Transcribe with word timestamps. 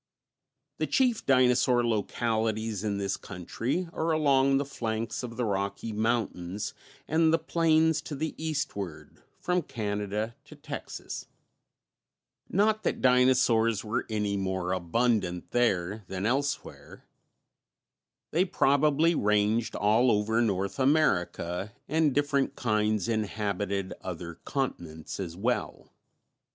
_The 0.79 0.87
chief 0.87 1.27
dinosaur 1.27 1.85
localities 1.85 2.83
in 2.83 2.97
this 2.97 3.17
country 3.17 3.87
are 3.93 4.11
along 4.11 4.57
the 4.57 4.65
flanks 4.65 5.21
of 5.21 5.37
the 5.37 5.45
Rocky 5.45 5.93
Mountains 5.93 6.73
and 7.07 7.31
the 7.31 7.37
plains 7.37 8.01
to 8.09 8.15
the 8.15 8.33
eastward, 8.35 9.21
from 9.39 9.61
Canada 9.61 10.33
to 10.45 10.55
Texas. 10.55 11.27
Not 12.49 12.81
that 12.81 12.99
dinosaurs 12.99 13.83
were 13.85 14.07
any 14.09 14.35
more 14.37 14.71
abundant 14.71 15.51
there 15.51 16.03
than 16.07 16.25
elsewhere. 16.25 17.05
They 18.31 18.43
probably 18.43 19.13
ranged 19.13 19.75
all 19.75 20.09
over 20.09 20.41
North 20.41 20.79
America, 20.79 21.73
and 21.87 22.11
different 22.15 22.55
kinds 22.55 23.07
inhabited 23.07 23.93
other 24.01 24.33
continents 24.45 25.19
as 25.19 25.37
well. 25.37 25.93